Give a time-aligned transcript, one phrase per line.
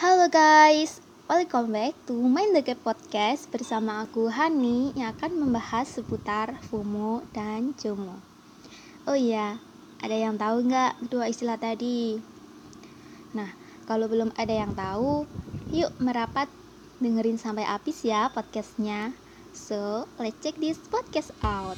[0.00, 5.92] Halo guys, welcome back to Mind the Gap Podcast bersama aku Hani yang akan membahas
[5.92, 8.16] seputar FOMO dan JOMO.
[9.04, 9.60] Oh iya,
[10.00, 12.16] ada yang tahu nggak kedua istilah tadi?
[13.36, 13.52] Nah,
[13.84, 15.28] kalau belum ada yang tahu,
[15.68, 16.48] yuk merapat
[16.96, 19.12] dengerin sampai habis ya podcastnya.
[19.52, 21.76] So, let's check this podcast out.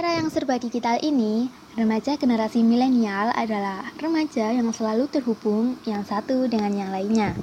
[0.00, 6.48] Era yang serba digital ini, remaja generasi milenial adalah remaja yang selalu terhubung yang satu
[6.48, 7.36] dengan yang lainnya.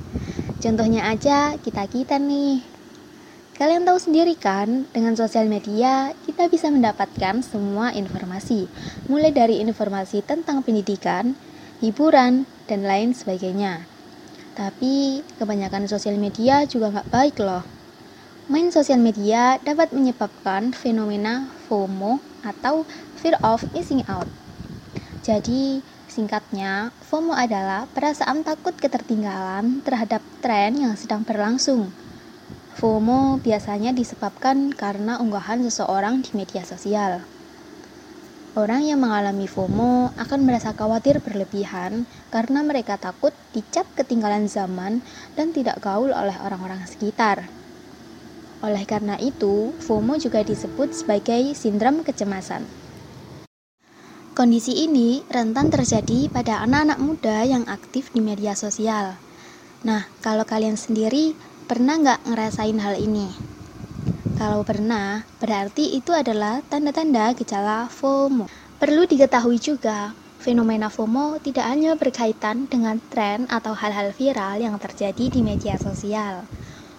[0.57, 2.65] Contohnya aja kita-kita nih.
[3.61, 8.65] Kalian tahu sendiri kan, dengan sosial media kita bisa mendapatkan semua informasi,
[9.05, 11.37] mulai dari informasi tentang pendidikan,
[11.77, 13.85] hiburan, dan lain sebagainya.
[14.57, 17.61] Tapi kebanyakan sosial media juga nggak baik loh.
[18.49, 24.29] Main sosial media dapat menyebabkan fenomena FOMO atau fear of missing out.
[25.21, 31.91] Jadi, singkatnya, FOMO adalah perasaan takut ketertinggalan terhadap tren yang sedang berlangsung.
[32.77, 37.25] FOMO biasanya disebabkan karena unggahan seseorang di media sosial.
[38.57, 45.05] Orang yang mengalami FOMO akan merasa khawatir berlebihan karena mereka takut dicap ketinggalan zaman
[45.37, 47.53] dan tidak gaul oleh orang-orang sekitar.
[48.65, 52.65] Oleh karena itu, FOMO juga disebut sebagai sindrom kecemasan.
[54.33, 59.17] Kondisi ini rentan terjadi pada anak-anak muda yang aktif di media sosial.
[59.85, 61.37] Nah, kalau kalian sendiri
[61.69, 63.29] pernah nggak ngerasain hal ini?
[64.37, 68.49] Kalau pernah, berarti itu adalah tanda-tanda gejala FOMO.
[68.77, 75.33] Perlu diketahui juga, fenomena FOMO tidak hanya berkaitan dengan tren atau hal-hal viral yang terjadi
[75.33, 76.45] di media sosial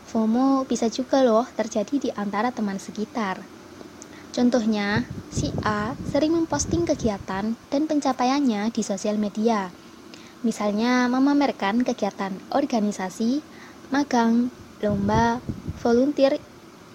[0.08, 3.44] FOMO bisa juga loh terjadi di antara teman sekitar.
[4.32, 9.68] Contohnya, si A sering memposting kegiatan dan pencapaiannya di sosial media.
[10.40, 13.44] Misalnya memamerkan kegiatan organisasi,
[13.92, 14.48] magang,
[14.80, 15.44] lomba,
[15.84, 16.40] volunteer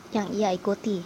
[0.09, 1.03] yang ia ikuti.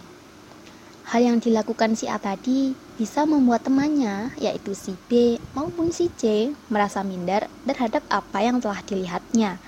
[1.12, 6.52] Hal yang dilakukan si A tadi bisa membuat temannya, yaitu si B maupun si C,
[6.72, 9.60] merasa minder terhadap apa yang telah dilihatnya.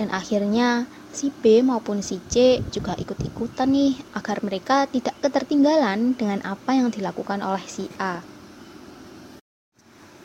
[0.00, 6.40] Dan akhirnya si B maupun si C juga ikut-ikutan nih agar mereka tidak ketertinggalan dengan
[6.46, 8.22] apa yang dilakukan oleh si A.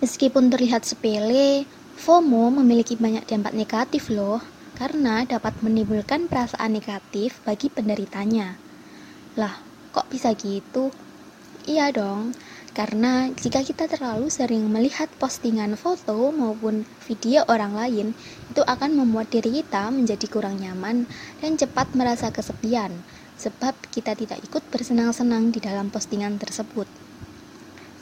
[0.04, 4.44] Meskipun terlihat sepele, FOMO memiliki banyak dampak negatif loh,
[4.76, 8.60] karena dapat menimbulkan perasaan negatif bagi penderitanya.
[9.40, 9.56] Lah,
[9.96, 10.92] kok bisa gitu?
[11.66, 12.36] Iya dong,
[12.76, 18.12] karena jika kita terlalu sering melihat postingan foto maupun video orang lain,
[18.52, 21.08] itu akan membuat diri kita menjadi kurang nyaman
[21.40, 22.92] dan cepat merasa kesepian,
[23.40, 26.92] sebab kita tidak ikut bersenang-senang di dalam postingan tersebut.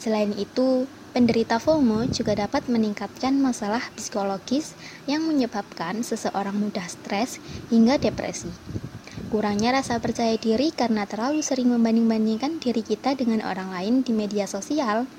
[0.02, 4.74] Selain itu, penderita FOMO juga dapat meningkatkan masalah psikologis
[5.06, 7.38] yang menyebabkan seseorang mudah stres
[7.70, 8.50] hingga depresi.
[9.34, 14.46] Kurangnya rasa percaya diri karena terlalu sering membanding-bandingkan diri kita dengan orang lain di media
[14.46, 15.10] sosial.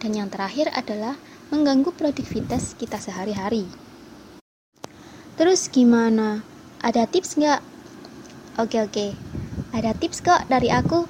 [0.00, 1.20] Dan yang terakhir adalah
[1.52, 3.68] mengganggu produktivitas kita sehari-hari.
[5.36, 6.40] Terus gimana?
[6.80, 7.60] Ada tips nggak?
[8.56, 9.12] Oke oke,
[9.76, 11.04] ada tips kok dari aku.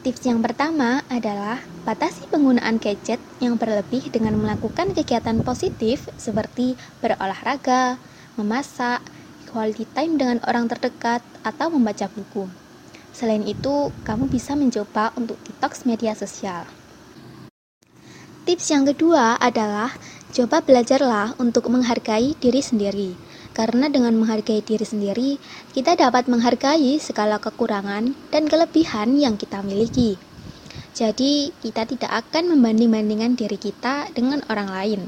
[0.00, 6.72] Tips yang pertama adalah batasi penggunaan gadget yang berlebih dengan melakukan kegiatan positif seperti
[7.04, 8.00] berolahraga,
[8.40, 9.04] memasak,
[9.46, 12.50] quality time dengan orang terdekat, atau membaca buku.
[13.16, 16.68] Selain itu, kamu bisa mencoba untuk detox media sosial.
[18.46, 19.90] Tips yang kedua adalah
[20.36, 23.10] coba belajarlah untuk menghargai diri sendiri.
[23.56, 25.40] Karena dengan menghargai diri sendiri,
[25.72, 30.20] kita dapat menghargai segala kekurangan dan kelebihan yang kita miliki.
[30.92, 35.00] Jadi, kita tidak akan membanding-bandingkan diri kita dengan orang lain.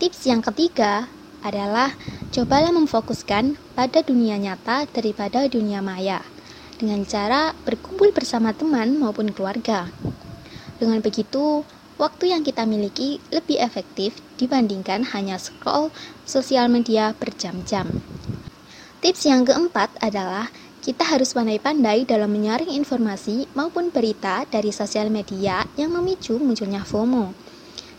[0.00, 1.06] Tips yang ketiga
[1.44, 1.92] adalah
[2.32, 6.24] cobalah memfokuskan pada dunia nyata daripada dunia maya
[6.80, 9.92] dengan cara berkumpul bersama teman maupun keluarga.
[10.80, 11.62] Dengan begitu,
[12.00, 15.94] waktu yang kita miliki lebih efektif dibandingkan hanya scroll
[16.26, 17.86] sosial media berjam-jam.
[19.04, 20.48] Tips yang keempat adalah
[20.84, 27.43] kita harus pandai-pandai dalam menyaring informasi maupun berita dari sosial media yang memicu munculnya FOMO.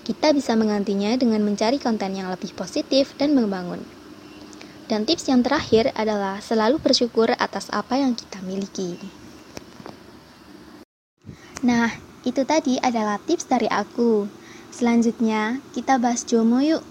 [0.05, 3.81] Kita bisa menggantinya dengan mencari konten yang lebih positif dan membangun.
[4.85, 9.01] Dan tips yang terakhir adalah selalu bersyukur atas apa yang kita miliki.
[11.65, 11.89] Nah,
[12.21, 14.29] itu tadi adalah tips dari aku.
[14.69, 16.85] Selanjutnya, kita bahas Jomo yuk.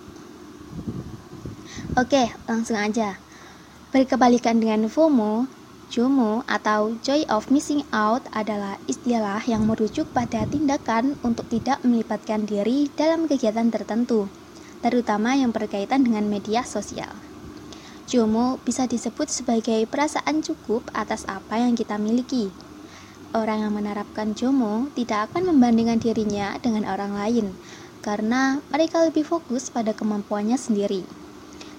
[1.94, 3.14] Oke, langsung aja.
[3.94, 5.46] Berkebalikan dengan FOMO,
[5.94, 12.50] JOMO atau Joy of Missing Out adalah istilah yang merujuk pada tindakan untuk tidak melibatkan
[12.50, 14.26] diri dalam kegiatan tertentu,
[14.82, 17.14] terutama yang berkaitan dengan media sosial.
[18.10, 22.50] JOMO bisa disebut sebagai perasaan cukup atas apa yang kita miliki,
[23.30, 27.54] orang yang menerapkan JOMO tidak akan membandingkan dirinya dengan orang lain
[28.02, 31.06] karena mereka lebih fokus pada kemampuannya sendiri.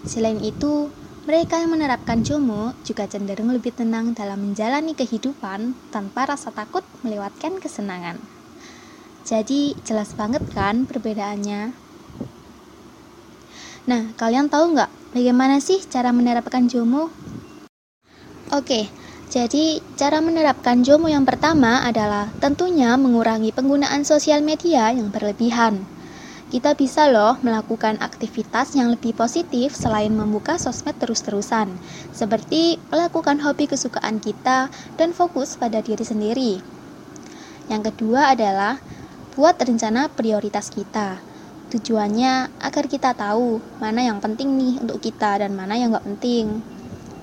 [0.07, 0.87] Selain itu,
[1.25, 7.57] mereka yang menerapkan JOMO juga cenderung lebih tenang dalam menjalani kehidupan tanpa rasa takut melewatkan
[7.57, 8.21] kesenangan.
[9.25, 11.73] Jadi, jelas banget kan perbedaannya?
[13.89, 17.09] Nah, kalian tahu nggak bagaimana sih cara menerapkan JOMO?
[18.53, 18.85] Oke,
[19.33, 25.94] jadi, cara menerapkan JOMO yang pertama adalah tentunya mengurangi penggunaan sosial media yang berlebihan.
[26.45, 31.73] Kita bisa loh melakukan aktivitas yang lebih positif selain membuka sosmed terus-terusan,
[32.13, 36.53] seperti melakukan hobi kesukaan kita dan fokus pada diri sendiri.
[37.65, 38.77] Yang kedua adalah
[39.33, 41.17] buat rencana prioritas kita.
[41.73, 46.61] Tujuannya agar kita tahu mana yang penting nih untuk kita dan mana yang gak penting.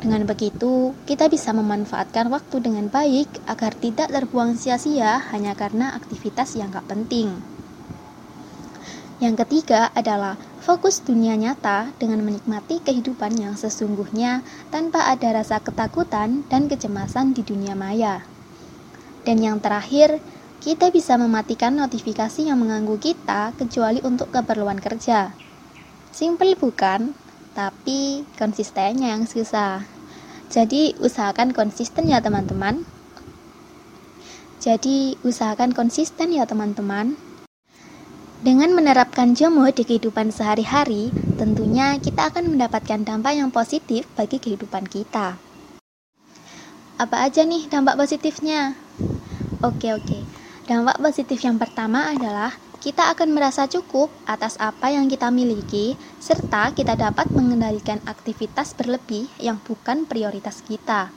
[0.02, 6.58] Dengan begitu, kita bisa memanfaatkan waktu dengan baik agar tidak terbuang sia-sia hanya karena aktivitas
[6.58, 7.51] yang gak penting.
[9.22, 14.42] Yang ketiga adalah fokus dunia nyata dengan menikmati kehidupan yang sesungguhnya
[14.74, 18.26] tanpa ada rasa ketakutan dan kecemasan di dunia maya.
[19.22, 20.18] Dan yang terakhir,
[20.58, 25.30] kita bisa mematikan notifikasi yang mengganggu kita kecuali untuk keperluan kerja.
[26.10, 27.22] Simple bukan?
[27.52, 29.84] tapi konsistennya yang susah.
[30.52, 32.84] Jadi usahakan konsisten ya teman-teman.
[34.60, 37.16] Jadi usahakan konsisten ya teman-teman.
[38.42, 44.90] Dengan menerapkan jomo di kehidupan sehari-hari, tentunya kita akan mendapatkan dampak yang positif bagi kehidupan
[44.90, 45.38] kita.
[46.98, 48.74] Apa aja nih dampak positifnya?
[49.62, 50.26] Oke, oke.
[50.66, 52.50] Dampak positif yang pertama adalah
[52.82, 59.30] kita akan merasa cukup atas apa yang kita miliki, serta kita dapat mengendalikan aktivitas berlebih
[59.38, 61.14] yang bukan prioritas kita.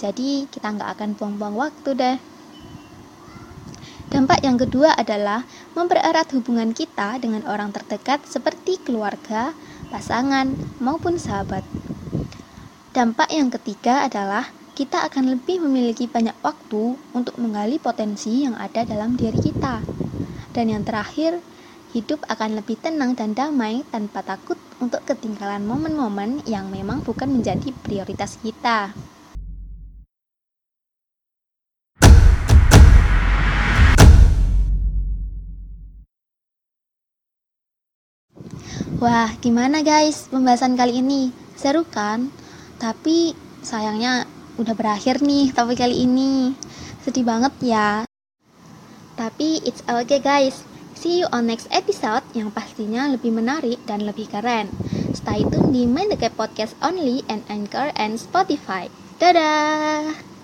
[0.00, 2.16] Jadi, kita nggak akan buang-buang waktu deh.
[4.16, 5.44] Dampak yang kedua adalah
[5.76, 9.52] mempererat hubungan kita dengan orang terdekat seperti keluarga,
[9.92, 11.60] pasangan, maupun sahabat.
[12.96, 18.88] Dampak yang ketiga adalah kita akan lebih memiliki banyak waktu untuk menggali potensi yang ada
[18.88, 19.84] dalam diri kita.
[20.56, 21.36] Dan yang terakhir,
[21.92, 27.68] hidup akan lebih tenang dan damai tanpa takut untuk ketinggalan momen-momen yang memang bukan menjadi
[27.84, 28.96] prioritas kita.
[38.96, 41.28] Wah, gimana guys pembahasan kali ini?
[41.52, 42.32] Seru kan?
[42.80, 44.24] Tapi sayangnya
[44.56, 46.56] udah berakhir nih tapi kali ini.
[47.04, 48.08] Sedih banget ya.
[49.20, 50.64] Tapi it's okay guys.
[50.96, 54.72] See you on next episode yang pastinya lebih menarik dan lebih keren.
[55.12, 58.88] Stay tune di Mind the Podcast only and Anchor and Spotify.
[59.20, 60.35] Dadah!